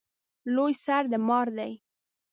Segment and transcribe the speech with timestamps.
[0.55, 1.71] لوی سر د مار دی